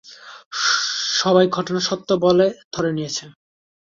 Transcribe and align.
সবাই 1.19 1.45
ঘটনা 1.47 1.79
সত্যি 1.79 2.13
বলে 2.25 2.45
ধরে 2.73 2.89
নিয়েছে। 2.93 3.23